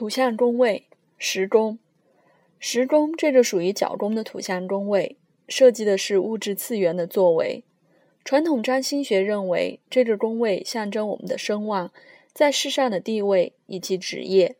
[0.00, 0.86] 土象宫位，
[1.18, 1.78] 时宫。
[2.58, 7.62] 时宫这个属于角宫的土象宫位，设计的是物质次元的作为。
[8.24, 11.92] 传统占星学认为，这个宫位象征我们的声望，
[12.32, 14.56] 在世上的地位以及职业。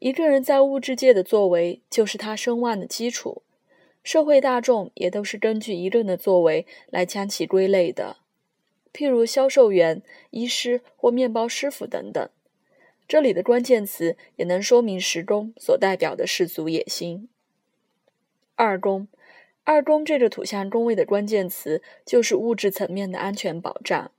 [0.00, 3.42] 一个人在物质界的作为，就是他声望的基础。
[4.02, 8.16] 社会大众也都是根据一个人的作为来将其归类的，
[8.94, 10.00] 譬如销售员、
[10.30, 12.26] 医师或面包师傅等等。
[13.06, 17.28] 这里的关键词也能说明时钟所代表的世俗野心。
[18.54, 19.08] 二宫。
[19.66, 24.10] 二宫这个土象宫位的关键词就是物质层面的安全保障，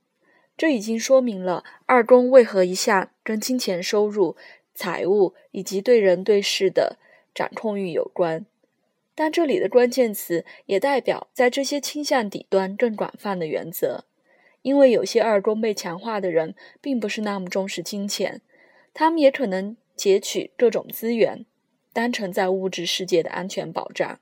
[0.56, 4.36] 这已经说明了二宫为何一向跟金钱收入、
[4.74, 6.98] 财务以及对人对事的
[7.32, 8.44] 掌控欲有关。
[9.14, 14.04] 但这里的关键词也代表在这些倾向底端更广泛的原则，
[14.62, 18.40] 因为有些二宫被强化的人并不是那么重视金钱，
[18.98, 21.44] 他们也可能截取各种资源，
[21.92, 24.18] 当成在物质世界的安全保障。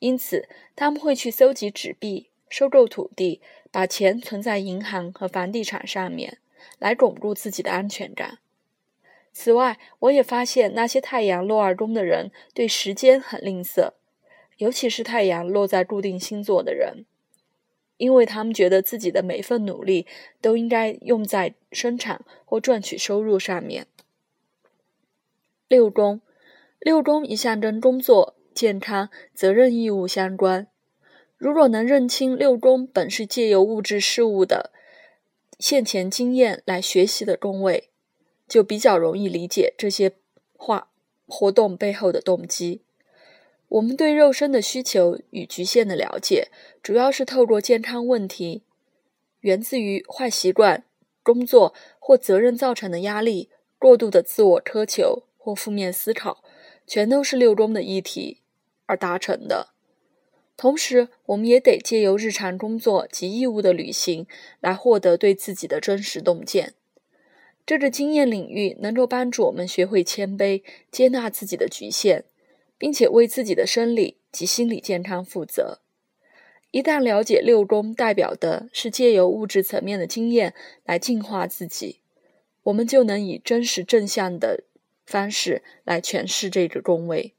[0.00, 6.38] 因此，他们会去搜集纸币、收购土地，把钱存在银行和房地产上面，
[6.80, 8.40] 来巩固自己的安全感。
[9.32, 13.92] 此外，我也发现那些太阳落二宫的人对时间很吝啬，
[14.56, 17.06] 尤其是太阳落在固定星座的人，
[18.02, 20.06] 因为他们觉得自己的每份努力
[20.42, 23.86] 都应该用在生产或赚取收入上面。
[25.68, 26.20] 六宫，
[26.80, 28.34] 六宫一向跟工作。
[28.54, 30.66] 健康、责任义务相关。
[31.38, 34.72] 如果能认清六宫本是借由物质事物的
[35.58, 37.88] 现前经验来学习的宫位，
[38.46, 40.12] 就比较容易理解这些
[40.52, 40.90] 话
[41.26, 42.82] 活动背后的动机。
[43.72, 46.48] 我们对肉身的需求与局限的了解，
[46.82, 48.64] 主要是透过健康问题，
[49.40, 50.84] 源自于坏习惯、
[51.22, 56.44] 工作或责任造成的压力、过度的自我苛求或负面思考，
[56.86, 58.38] 全都是六宫的议题。
[58.84, 59.68] 而达成的。
[60.54, 64.26] 同时，我们也得借由日常工作及义务的履行，
[64.60, 66.74] 来获得对自己的真实洞见。
[67.64, 72.24] 这个经验领域能够帮助我们学会谦卑，接纳自己的局限，
[72.82, 75.78] 并且为自己的生理及心理健康负责。
[76.72, 82.00] 一旦了解六宫代表的是借由物质层面的经验来净化自己，
[82.64, 84.64] 我们就能以真实正向的
[85.06, 87.34] 方式来诠释这个宫位。